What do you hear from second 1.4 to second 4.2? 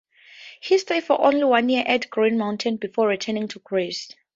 one year at Green Mountain before returning to Greece.